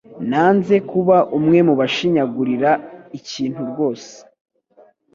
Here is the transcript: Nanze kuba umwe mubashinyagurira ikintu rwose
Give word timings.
Nanze 0.29 0.75
kuba 0.89 1.17
umwe 1.37 1.57
mubashinyagurira 1.67 2.71
ikintu 3.17 3.61
rwose 3.69 4.11